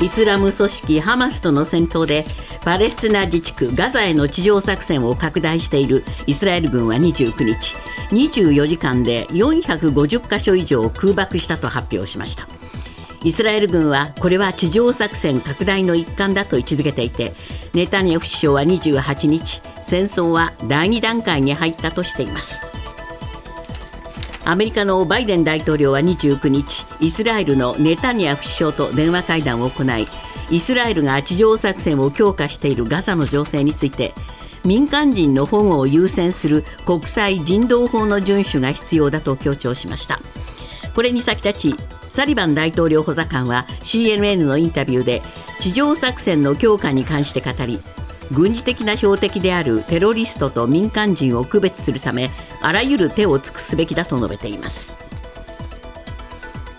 [0.00, 2.24] イスラム組織ハマスとの戦闘で
[2.62, 7.74] パレスチナ自治区ガザへの地上作戦を拡大しているイスラエル軍は29日
[8.10, 12.46] 24時間で450カ所以上を空爆したと発表しました。
[13.22, 17.30] イスラエル軍はこれは地上作戦拡大の一環だと位置づけていて
[17.72, 22.83] ネタニヤフ首相は28日戦争は第2段階に入ったとしています。
[24.46, 30.06] アメリカのバイデン大統領は29日イスラエルのネタニヤフ首相と電話会談を行い
[30.50, 34.12] イスラエルが地上作戦を強化しているガザの情勢について
[34.64, 40.18] 民間人の保護を優先する国際人道法の遵守が必要だと強調しました。
[40.94, 45.22] これに先立ちサリバン大統領補佐官は CNN のインタビューで
[45.58, 47.78] 地上作戦の強化に関して語り
[48.32, 52.30] 軍事的な標的であるテロリストと民間人を区別するため
[52.62, 54.94] あらゆる手を尽くすべきだと述べています。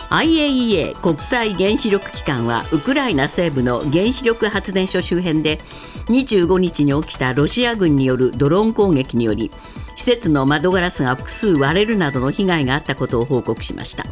[0.09, 5.59] IAEA 国際原子力機関はウクライナ西部の原子力発電所周辺で
[6.07, 9.51] 25日に起きたロシア軍によるドローン攻撃により
[9.95, 14.03] 施設の窓ガラスが複数割れるなどの被害があったことを報告しました。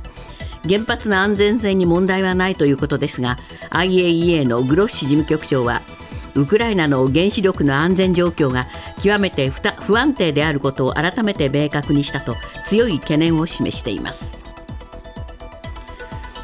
[0.67, 3.37] 原発の安全性に問題はないということですが
[3.71, 5.81] IAEA のグロッシ事務局長は
[6.35, 8.65] ウクライナの原子力の安全状況が
[9.01, 14.37] 極めて不安定であることを改めて明確にしたと強い懸念を示しています。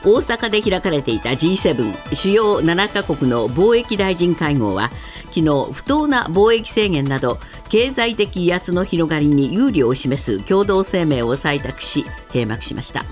[0.06, 4.90] 大阪で開かれていた G7 主要7カ国の貿易大臣会合は
[5.26, 7.38] 昨日不当な貿易制限など
[7.70, 13.04] 経済的威圧の広がりに有利を示す共同声明を採択し閉幕しました。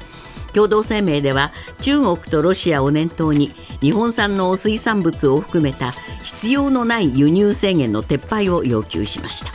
[0.58, 5.92] 共同声明では中国とロシアを念頭に日本産の水産物を含めた
[6.24, 9.52] 必要のない輸入制限の撤廃を要求しました。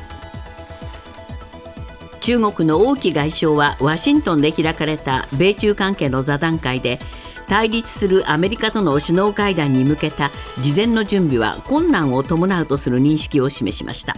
[2.20, 7.00] 中国の王毅外相はワシントンで開かれた米中関係の座談会で
[7.48, 10.30] 対立するアメリカとの首脳会談に向けた
[10.61, 14.14] 事前の準備は困難を伴うとする認識を示しました。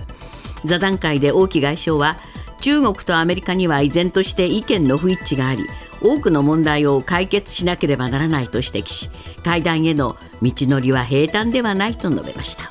[0.66, 2.18] 座談会で王毅外相は
[2.60, 5.66] 中国とアメリカには依然として意見の不一致があり
[6.00, 9.10] 多くの問題を解決しなければならないと指摘し
[9.44, 12.70] 会談への道のりは平坦ではないと述べました。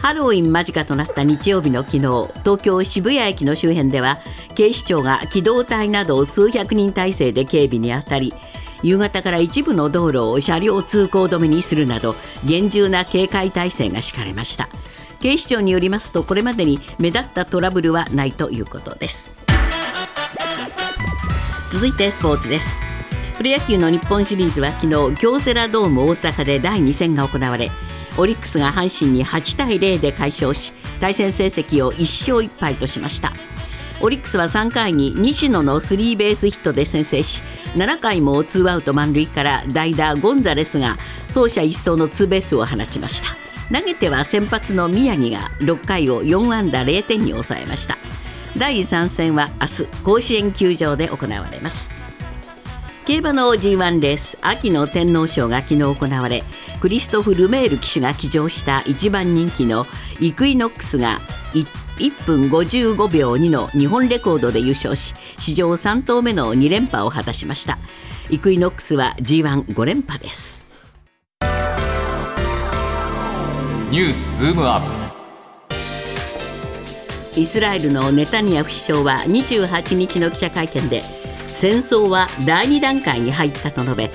[0.00, 1.98] ハロウィン間近となった日曜日の昨日
[2.42, 4.16] 東京渋谷駅の周辺では
[4.54, 8.32] 警視庁が機動隊など数百人体制で警備に当たり
[8.82, 12.14] 夕方から一部の道路を車両通行止めにするなど
[12.46, 14.68] 厳重な警戒態勢が敷かれました。
[15.20, 19.37] 警視庁によりますとこれまでに目立ったトラブルはないということです。
[21.70, 22.80] 続いてスポーツです。
[23.36, 27.70] プロ野球の日本シリーズは昨日京セラドーム大阪で第2戦が行われ
[28.16, 32.00] オリックスが阪神に8対0で快勝し対戦成績を1
[32.32, 33.32] 勝1敗としました。
[34.00, 37.42] オリックスは3回に西野のスリーベースヒットで先制し
[37.74, 40.96] 7回もツーアウト満塁から代打ゴンザレスが
[41.32, 43.36] 走者一掃のツーベースを放ちました。
[43.76, 47.98] 投げては先発の宮城が6回を4安打0点に抑えました。
[48.58, 51.92] 第3戦は明日甲子園球場で行われます。
[53.06, 56.44] 競馬の G1 レース秋の天皇賞が昨日行われ
[56.80, 59.86] クリストフ・ルメール騎手が騎乗した一番人気の
[60.20, 61.18] イクイノックスが
[61.54, 67.78] 1分55秒2の日本レコードで優勝し史上3頭目の2連覇を果たしました。
[68.28, 70.68] イクイノックスは G15 連覇です。
[73.90, 75.07] ニュースズームアップ。
[77.38, 81.02] イスラエルのネタニヤフ首相は28日の記者会見で
[81.46, 84.10] 戦争は第2段階に入ったと述べ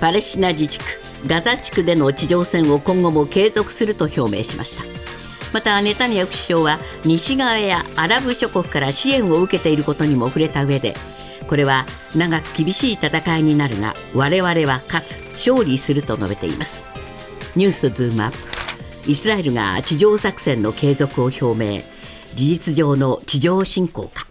[0.00, 0.84] パレスチナ自治区
[1.26, 4.84] ガザ地区での地上戦を今後も継続すると表明しました。
[5.52, 10.94] またネタニヤフ首相は西側やアラブ諸国から支援を受けていることにも触れた上で
[11.48, 11.84] これは
[12.14, 16.84] 長く厳しい戦いになるが我々は勝つ勝利すると述べています。
[17.56, 19.10] ニュースズームアップ。
[19.10, 21.97] イスラエルが地上作戦の継続を表明。
[22.38, 24.28] 事実上の地上侵攻か。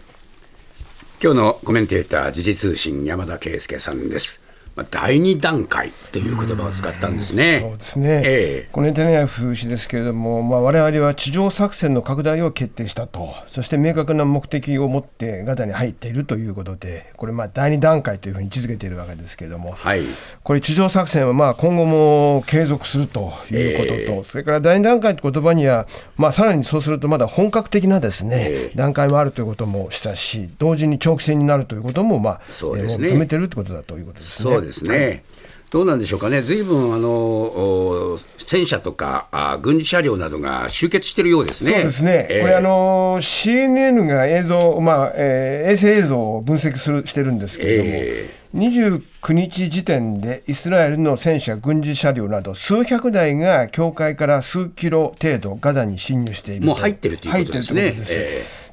[1.22, 4.40] 今日のコメンテーター時事通信山田圭介さんです。
[4.78, 7.58] まあ、第二段階という言葉を使ったんですね。
[7.62, 20.02] そうですね、ええ、このネタニヤフ氏ですけれども、まあ、我々は地上作戦の拡大を決定したと、そして明確な目的を持ってガザに入っているということで、これ、第二段階というふうに位置づけているわけですけれども、はい、
[20.44, 34.67] これ、地上作戦はまあ今後も継続するということと、え、それから第二段階という言葉には、まあ、さらにそうすると、まだ本格的なですね、段階もあるということもしたし、同時に長期戦になるということも、まあ、そうですね、認めてるということだということですね。
[34.68, 34.96] ですね。
[34.96, 35.22] はい、
[35.70, 41.70] どうなんでしょうかね、ずいぶんあの戦車とかあ軍事車両などが集結しているようですね。
[41.70, 57.94] そうですね、えー、これあの、CNN が映像、まあえー、衛星映像を分析するしてるんですけれども、えー29日時点でイスラエルの戦車、軍事車両など数百台が境界から数キロ程度ガザに侵入しているもう入ってるということですね。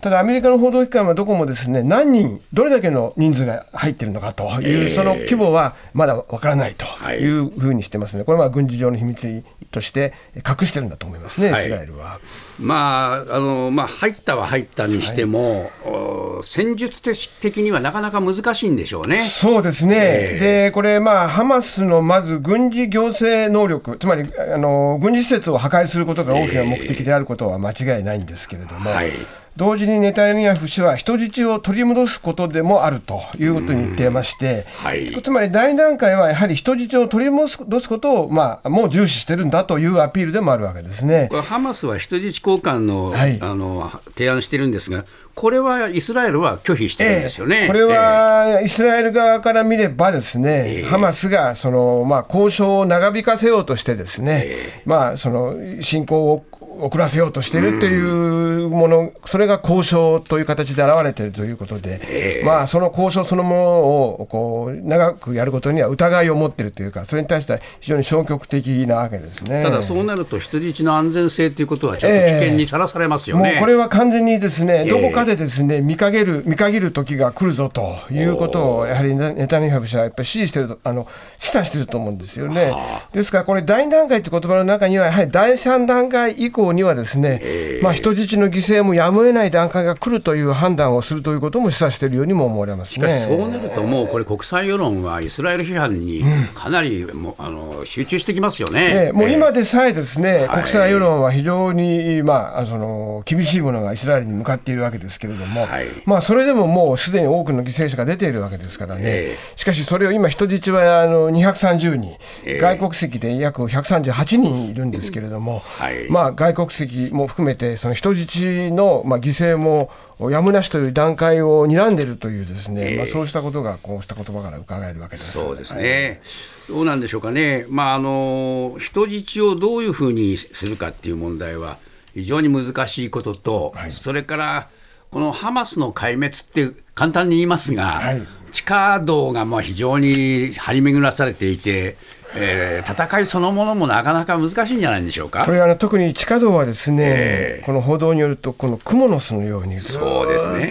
[0.05, 12.19] ただ、アメリカの報道機関はどこもですね何人、どれだけの人数が入っているのかという、その規模はまだわからないというふうにしてますね、これは軍事上の秘密として隠してるんだと思いますね、イスラエルは。
[12.59, 17.01] まああのまあ、入ったは入ったにしても、はい、戦術
[17.41, 19.17] 的にはなかなか難しいんでしょうね。
[19.17, 28.91] そうですね、えー、でこれ、まあ、ハマスのまず軍事行政能力、つまりあの軍事施設を破壊することが大きな目的であることは間違いないんですけれども。
[28.91, 41.27] えーはい同時にネタニヤフ氏は人質を取り戻すことでもあるということに言っていまして、はい、つまり第2段階はやはり人質を取り戻すことを、まあ、もう重視してるんだというアピールでもあるわけですね。
[41.29, 45.05] これハマスは人質交換のはい、あの提案してるんですが、
[45.35, 56.45] これはイスラエルは拒否してるんですよね、えー、これはイスラエル側から見れば、ですね、えー、ハマスがその、まあ、交渉を長引かせようとして、ですね、えー、まあ、その侵攻を
[56.79, 69.63] 遅らせようとしているというもの、それが交渉という形で現れているということで、まあ、その交渉そのものをこう長くやることには疑いを持っているというか、それに対しては非常に消極的なわけですね。
[69.63, 81.07] ただ、そうなると、人質の安全性ということは、ちょっと危険にさらされますよね、えー、もうこれは完全にですね、どこかでですね見限る見限る時が来るぞということを、やはりネタニヤフ氏はやっぱり支持してるとあの
[81.39, 82.73] 示唆してると思うんですよね。
[83.13, 96.23] ですから、これ、第2段階という言葉の中には、やはり第3段階以降にはですね、えー、まあ、人質の犠牲もやむを得ない段階が来るという判断をするということも示唆しているようにも思われます、ね、しかし、そうなると、もうこれ、国際世論はイスラエル批判に
[96.53, 119.91] かなりも、うん、あの集中してきますよね、えー、もう今でさえですね、国際世論は非常に、まあ、その厳しいものがイスラエルに向かっているわけですけれども、はい、まあ、それでももうすでに多くの犠牲者が出ているわけですからね、えー、しかしそれを今、人質はあの230人、えー、外国籍で約138人いるんですけれども、はい、まあ、外国籍も含めて、その人質の、まあ、犠牲も
[120.31, 125.33] やむなしという段階を睨んでいるというですね、えー、まあ、そうしたことがこうした言葉から伺えるわけです。
[125.33, 126.21] そうですね、
[126.67, 131.77] はい、どうなんでしょうかね、まあ、あの人質をどういうふうにするかっていう問題は
[132.13, 134.69] 非常に難しいことと、はい、それから
[135.11, 138.21] このハマスの壊滅って簡単に言いますが、はい、
[138.55, 141.97] 地下道がまあ非常に張り巡らされていて、
[142.37, 145.43] えー、戦いそのものもなかなか難しいんじゃないんでしょうか？
[145.43, 149.99] これあの特に地下道はですね、えー、この報道によると、このクモの巣のようにずっ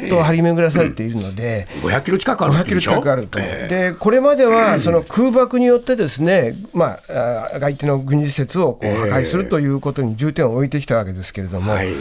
[0.08, 11.72] と張り巡らされているので、うん、500キロ近くある500キロ近くあると、えー、でこれまではその空爆によってですね、まあ、相手の軍事施設をこう破壊するということに重点を置いてきたわけですけれども。
[11.72, 11.92] はい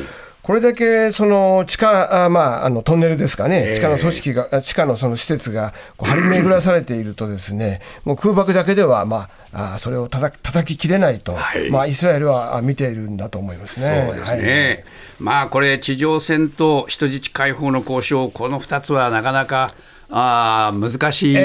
[0.44, 14.06] これだけその地下、あまあ、あのトンネルですかね、地下の組織が、地下のその施設がこう張り巡らされていると、ですねもう空爆だけでは、まあ、あそれをたた叩ききれないと、はい、まあ、イスラエルは見ているんだと思いますね。
[14.10, 19.74] そうですね、はい、まあ、これ、地上戦と人質解放の交渉、この2つはなかなか
[20.10, 21.36] あ難しい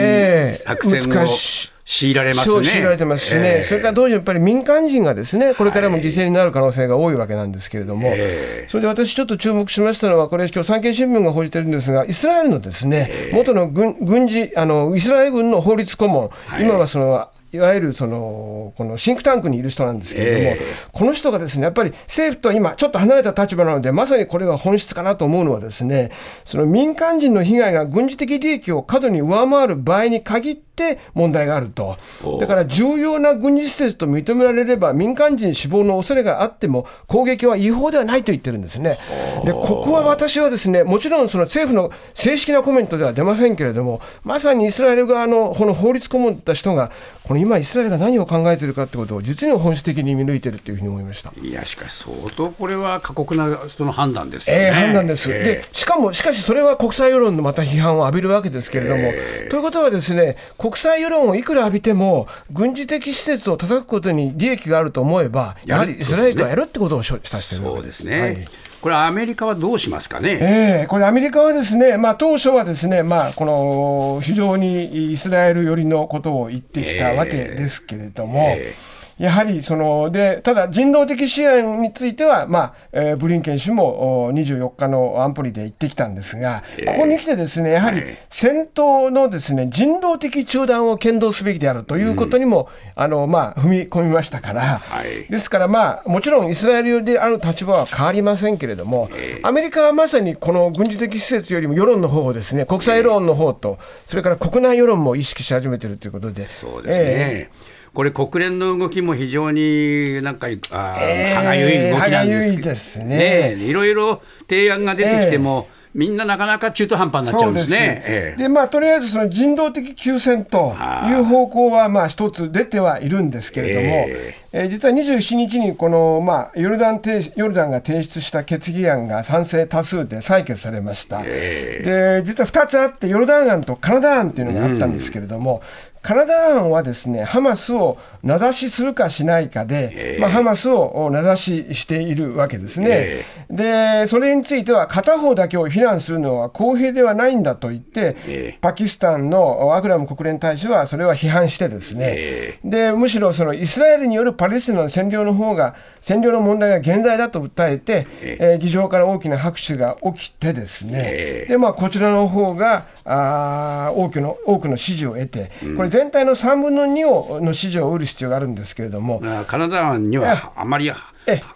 [0.57, 1.05] 作戦を。
[1.05, 2.65] えー強いられますね。
[2.65, 26.13] 強いられてますしね、えー、それから同時にやっぱり民間人がですね、これからも犠牲になる可能性が多いわけなんですけれども、えー、それで私ちょっと注目しましたのは、これ、今日産経新聞が報じてるんですが、イスラエルのですね、えー、元の軍軍事あの、イスラエル軍の法律顧問、はい、今はそのいわゆるそのこのシンクタンクにいる人なんですけれども、えー、この人がですねやっぱり政府と今、ちょっと離れた立場なので、まさにこれが本質かなと思うのは、ですね
[26.45, 31.99] その民間人の被害が軍事的利益を過度に上回る場合に限って、って問題があると、
[32.41, 38.99] だから重要な軍事施設と認められれば、民間人死亡の恐れがあっても、攻撃は違法ではないと言ってるんですね。
[39.45, 46.93] でここは私はですねもちろんその政府の正式なコメントでは出ませんけれども、まさにイスラエル側のこの法律顧問だった人が、
[47.25, 51.31] この今、イスラエルが何を考えているかということを、実に本質的に見抜いているというふうに思いました。
[51.41, 54.69] いや、しかし、相当これは過酷な人の判断ですよね。
[54.69, 60.37] えー、判断です、えー、でしかも、しかしそれは国際世論のまた批判を浴びるわけですけれども、えー、ということはですね、
[60.69, 68.21] 国際世論をいくら浴びても、軍事的施設を叩くことに利益があると思えば、やはりイスラエルがやるってことを指してるそうですね。
[68.21, 68.49] はい。
[68.83, 99.09] これ、アメリカはどうしますかね、えー、これ、アメリカはですね、まあ、当初はですね、まあ、この非常にイスラエル寄りのことを言ってきたわけですけれども、えーえーやはりそのでただ人道的支援については、まあえー、ブリンケン氏もお24日の安保理で言ってきたんですが、ここに来てですねやはり戦闘のですね人道的中断を検討すべきであるということにも、うん、あのまあ、踏み込みましたから、はい、ですから、まあ、もちろんイスラエルである立場は変わりませんけれども、
[99.43, 106.47] アメリカはまさにこの軍事的施設よりも世論の方をですね国際世論の方と、それから国内世論も意識し始めているということで。
[106.47, 117.77] そうですね、えーこれ、国連の動きも非常になんか、あえー、歯がゆい動きなんですけど、ですね、ねいろいろ提案が出てきても、えーみんななかなか中途半端になっちゃうんですね。
[118.07, 120.77] で、ええ、まあ、とりあえずその人道的休戦と
[121.09, 127.03] いう方向はまあ一つ出てはいるんですけれども、えー、えー、実は27日にこの、まあ、ヨルダン
[127.35, 131.21] ヨルダンが提出した決議案が賛成多数で採決されました。
[131.25, 135.63] で実は2つあって、ヨルダン案とカナダ案というのがあったんですけれども、
[136.03, 169.23] カナダ案はですねハマスを名指しするかしないかで、まあ、ハマスを名指ししているわけですね、でそれについては片方だけを非難するのは公平ではないんだと言って、パキスタンのアクラム国連大使はそれは批判してですね、でむしろそのイスラエルによるパレスチナの占領の方が占領の問題が現在だと訴えて、えー、議場から大きな拍手が起きてですね、でまあ、こちらの方があ多くの多くの支持を得て、これ全体の3分の2をの支持を得る必要があるんですけれども。
[169.47, 170.91] カナダにはあまり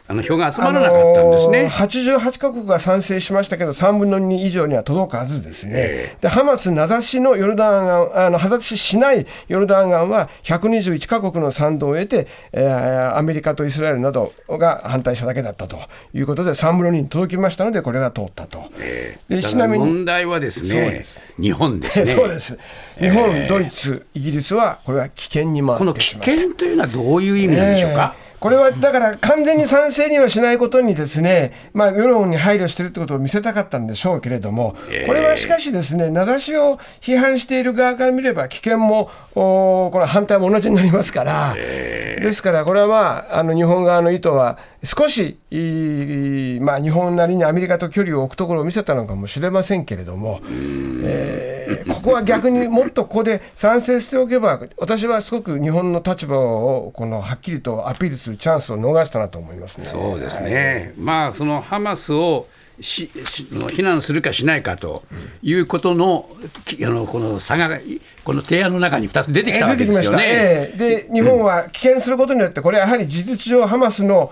[0.06, 15.78] あの票が集まらなかったんですね、あのー、88か国が賛成しましたけど、3分の2以上には届かずですね、えー、でハマス名指しのヨルダン案、あの名指ししないヨルダン案は121か国の賛同を得て、えー、アメリカとイスラエルなどが反対しただけだったと
[16.14, 18.70] いうことで、3分の2に届きましたので、これが通ったと。
[18.78, 21.04] えー、でちなみに問題はですね、
[21.40, 22.06] 日本ですね。
[22.06, 22.58] そうです
[22.98, 28.14] 日本、 えー、ドイツ、イギリスは、これは危険に回ってしまこの危険というのはどういう意味なんでしょうか？
[28.16, 34.74] えーこれはだから完全に賛成にはしないことにですね、まあ、世論に配慮しているということを見せたかったんでしょうけれども、
[35.06, 45.38] これはしかしですね、名指しを批判している側から見れば、危険もおこれ反対も同じになりますから、ですからこれはまあ、あの日本側の意図は、少し、
[46.60, 50.40] まあ、日本なりにアメリカと距離を置くところを見せたのかもしれませんけれども、
[51.04, 59.84] えー、ここは逆にもっとここで賛成しておけば、私はすごく日本の立場をこのはっきりとアピールするチャンスを逃したなと思いますね。
[59.84, 62.46] そうですね、はい、まあ、そのハマスを
[62.82, 63.10] し
[63.70, 65.02] 非難するかしないかと
[65.42, 66.28] いうことの,、
[66.84, 67.78] あのこの差が
[68.24, 70.22] この提案の中に2つ出てきたわけですよね。
[70.24, 74.30] えー、で日本は棄権することによって、これはやはり事実上、ハマスの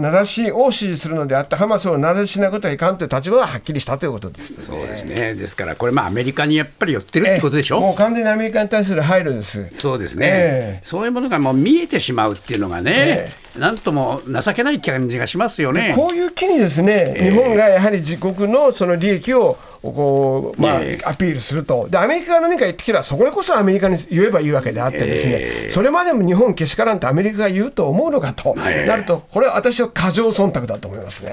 [0.00, 9.70] 名指しを支持するのであって、ハマスを名指ししないことはいかんという立場ははっきりしたということです、ね、そうですね、ですから、これ、アメリカにやっぱり寄ってるってことでしょ、えー、もう完全にアメリカに対する配慮です。
[9.76, 12.92] そうですね、えー、そういうものがもう見えてしまうっていうのがね。
[12.96, 15.92] えーなんとも情けない感じがしますよね。
[15.96, 31.32] こういう機にですね、日本がやはり自国のその利益をこう、まあ、アピールすると、でアメリカが何か言ってきたら、それこそアメリカに言えばいいわけであって、ですね、えー、それまでも日本けしからんとアメリカが言うと思うのかと、えー、なると、これは私は過剰忖度だと思いますね。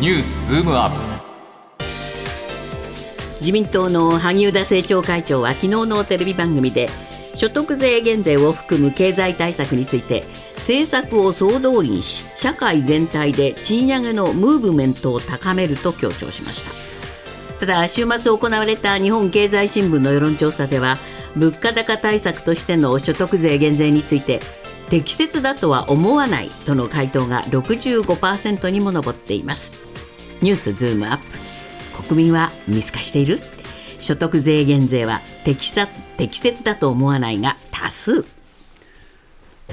[0.00, 1.32] ニュースズームアップ。
[3.40, 6.88] 自民党の萩生田政調会長は昨日のテレビ番組で
[7.34, 10.24] 所得税減税を含む経済対策について
[10.56, 16.72] 政策を総動員し社会全体で賃上げのムーブメントを高めると強調しました。
[17.58, 20.98] ただ週末行われた日本経済新聞の世論調査では
[21.36, 24.40] 物価高対策としての所得税減税について
[24.90, 29.72] 適切だとは思わないとの回答が65%にも上っています。
[30.42, 32.02] ニュースズームアップ。
[32.08, 33.40] 国民は見透かしている？
[34.02, 38.26] 所得税減税は適切適切だと思わないが多数。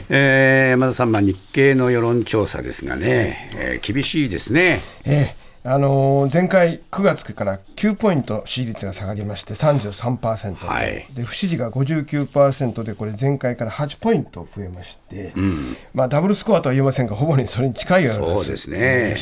[0.07, 4.81] えー、山田さん、まあ、日経の世論調査ですがね、えー、厳しいですね。
[5.03, 19.16] えーあのー、前回9月から9ポイント支持率が下がりまして33%、はい、で不支持が59%でこれ前回から8ポイント増えまして、うん、まあ、ダブルスコアとは言えませんがほぼにそれに近いようなそうですね。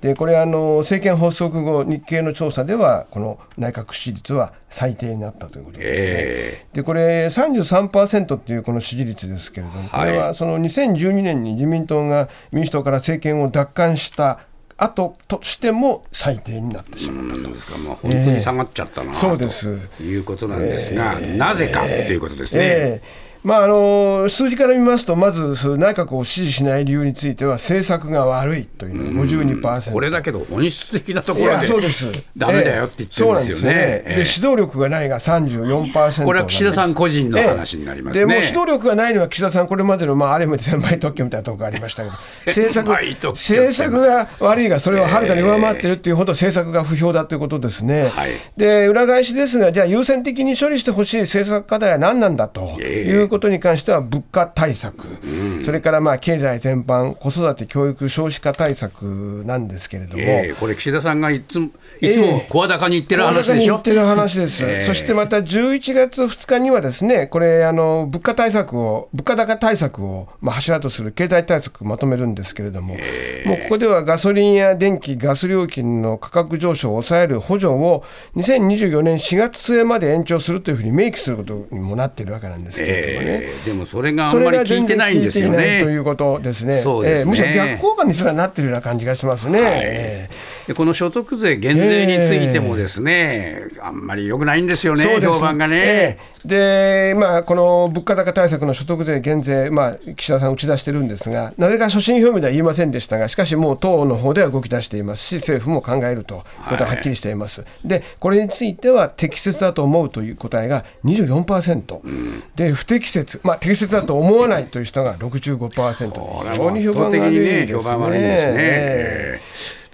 [0.00, 6.06] でこれあの政権発足後日経の調査ではこの内閣支持率は最低になったということですね。
[6.08, 14.40] えー、でこれ33%っていうこの支持率ですけれども、これはその2012年に自民党が民主党から政権を奪還した
[14.76, 17.52] 後としても最低になってしまったと。
[17.52, 22.62] ですか、まあ、本当に下がっちゃったな、えー、そうですということなんですが、えー、なぜかということですね。
[22.64, 25.42] えーまあ、あの数字から見ますと、まず
[25.76, 29.92] 内閣を支持しない理由については、政策が悪いというのが52%。
[29.92, 32.10] これだけど、本質的なところで、そうです。
[32.34, 34.02] だめだよって言ってるんですよね。
[34.06, 38.20] で、指導力がないが34%これは岸田さん個人の話になりますね。
[38.20, 42.16] でも指導力がないのは、岸田さん、これまでの、まあ、ある意味で千枚特許みたいなところがありましたけど、
[42.48, 48.08] 政策政策が悪いが、それをはるかに上回っているというほど政策が不評だということですね。
[48.08, 63.74] はい、で裏返しですが、じゃあ、優先的に処理してほしい政策課題は何なんだということに関しては、物価対策、うん、それからまあ経済全般、子育て、教育、少子化対策なんですけれども、えー、これ、岸田さんがいつもいつも声高に言ってる話でしょ？
[63.74, 78.04] 言ってる話です、えー、そしてまた11月2日には、ですねこれあの、物価対策を、物価高対策を、まあ、柱とする経済対策をまとめるんですけれども、えー、もうここではガソリンや電気、ガス料金の価格上昇を抑える補助を
[78.36, 83.23] 2024年4月末まで延長するというふうに明記することにもなっているわけなんですけれどもね。
[83.24, 85.80] えー、でもそれがあんまり効いてないんですよね。
[85.82, 86.78] ということですね。
[86.78, 89.60] すね、えー、むしろ逆効果にすらなっているような感じがしますね。
[89.60, 90.34] はいえー、
[90.66, 96.18] でこの所得税減税についてもですね、えー、あんまりよくないんですよね、評判がね。
[96.44, 106.40] で、まあ、この物価高対策の所得税減税、まあ、岸田さん打ち出してるんですが、なぜか所信表明では言いませんでしたが、しかしもう党の方では動き出していますし、政府も考えるという
[106.70, 107.62] ことははっきりしています。
[107.62, 119.40] はい、で、これについては適切だと思うという答えが24%、うん、で不適切、まあ、適切だと思わないという人が65%、非常に評判が悪いですね。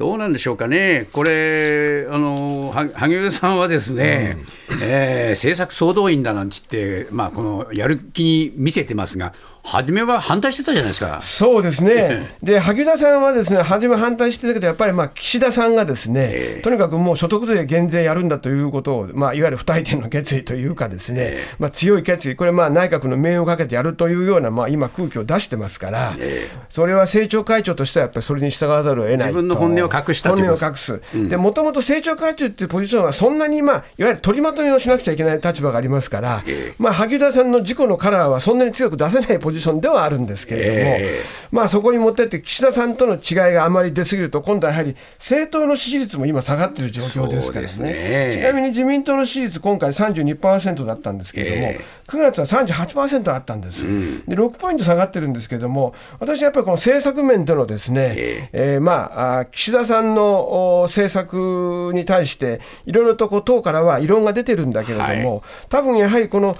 [0.00, 4.36] どうなんでしょうかね、これ、あの萩生田さんはですね、
[4.68, 11.20] うん、えー、政策総動員だなんて言って、まあ、このやる気に見せてますが、初めは反対してたじゃないですか。
[11.22, 12.34] そうですね。
[12.42, 31.00] で、萩生田さんはですね、初め反対してたけど、やっぱりまあ岸田さんがですね、えー、とにかくもう所得税減税やるんだということを、まあ、いわゆる不退転の決意というかですね、えー、まあ、強い決意、これまあ内閣の名誉をかけてやるというような、まあ、今空気を出してますから、えー、それは政調会長としてはやっぱりそれに従わざるを得ない自分の本音を隠した本音を隠す。
[31.36, 36.44] もともと政調会長っていうポジションはそんなにまあ、いわゆる取りまとめをしなくちゃいけない立場がありますから、
[36.78, 48.34] まあ、萩生田さんの自己のカラーはそんなに強く出せないポジションではあるんですけれども、えー、まあ、そこに持ってって、岸田さんとの違いがあまり出過ぎると、今度はやはり政党の支持率も今、下がっている状況ですからね、ね。
[48.34, 62.49] ちなみに自民党の支持率、今回32%だったんですけれども、えー、9月は38%あったんです、うん、で、6ポイント下がってるんですけれども、私はやっぱりこの政策面でのですね、えー、えー、まあ、岸田さんの政策に対して、
[62.86, 66.56] いろいろとこう党からは異論が出てるんだけれども、はい、多分やはりこの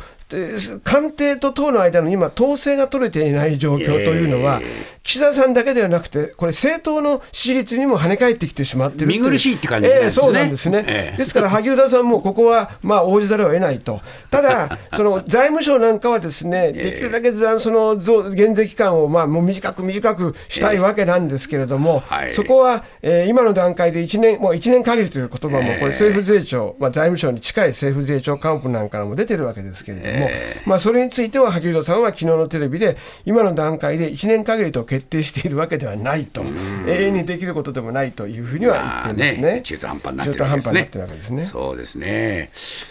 [0.85, 4.61] 官邸と党の間の今、統制が取れていない状況というのは、
[5.03, 17.97] 岸田さんだけではなくて、これ、政党の支持率にも跳ね返ってきてしまってる見苦しいって感じですね、えー、そうなんですね、えー、ですから萩生田さんもここはまあ応じざるを得ないと、ただ、 その財務省なんかはですね、できるだけその
[18.31, 36.43] 減税期間をまあもう短く短くしたいわけなんですけれども、えーはい、そこは、えー、今の段階で1年、もう1年限りという言葉も、これ、政府税調、まあ、財務省に近い政府税調幹部なんかも出てるわけですけれども、えー、まあ、それについては萩生田さんは昨日のテレビで、今の段階で1年限りと決定しているわけではないと、
[36.87, 39.43] 永遠にできることでもないというふうには言ってますね。
[39.55, 40.81] ね中途半端になってるわけですね。
[41.21, 42.51] ですねそうですね。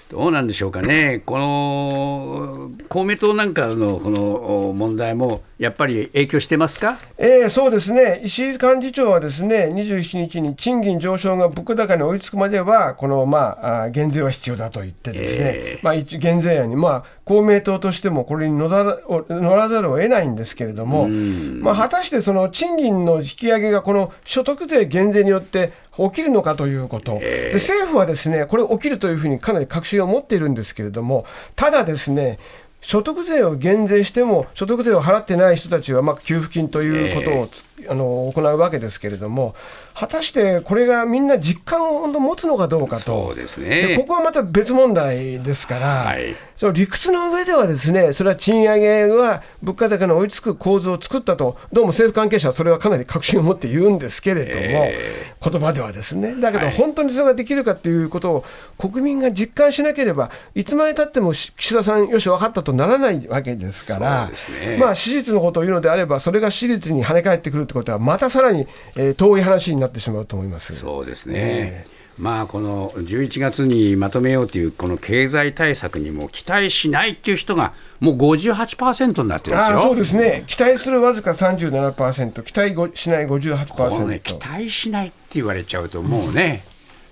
[0.09, 1.21] どうなんでしょうかね。
[1.25, 32.39] この公明党なんかのこの問題もやっぱり影響してますか、えー、そうですね、石井幹事長はですね27日に賃金上昇が物価高に追いつくまでは、この、まあ、減税は必要だと言って、ですね、えー、まあ、減税案に、まあ、公明党としてもこれに乗ら乗らざるを得ないんですけれども、まあ、果たしてその賃金の引き上げが、この所得税減税によって起きるのかということ、で政府はですねこれ、起きるというふうにかなり確信を持っているんですけれども、ただですね、
[32.81, 37.49] 所得税を減税しても、所得税を払ってない人たちは、まあ、給付金ということを、
[37.87, 39.55] あの行うわけですけれども、
[39.93, 58.45] 果たしてこれがみんな実感を持つのかどうかと、そうですね、ここはまた別問題ですから、はい、その理屈の上では、ですねそれは賃上げは物価高に追いつく構図を作ったと、どうも政府関係者はそれはかなり確信を持って言うんですけれども、えー、言葉ではですね、だけど本当にそれができるかということを、
[58.77, 64.29] 国民が実感しなければ、いつまでたっても岸田さん、よし、分かったとならないわけですから、
[64.65, 70.75] ね、まあ、史実のことを言うのであれば、それが史実に跳ね返ってくるということは、またさらに、えー、遠い話になってしまうと思います。
[70.75, 79.79] そうですね、えーまあ、この11月にまとめようというこの経済対策にも期待しないっていう人がもう58%になってるんですよ。
[79.79, 82.53] そうですね、期待するわずか37%、期
[82.85, 86.63] 待しない58%、ね、期待しないって言われちゃうと、もうね、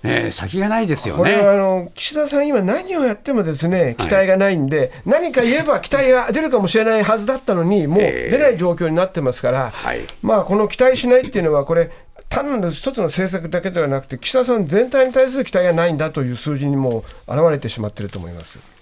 [0.02, 1.18] えー、先がないですよね。
[1.18, 11.90] これはあの岸田さん、今、何をやってもですね期待がないんで、はい、何か言えば 期待が出るかもしれないはずだったのに、もう出ない状況になってますから、えー、まあ、この期待しないっていうのは、これ、
[12.28, 18.77] 単なる一つの政策だけではなくて、岸田さん全体に対する期待がないんだという数字にも表れてしまっていると思います。